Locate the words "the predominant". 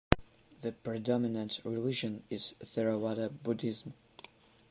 0.61-1.61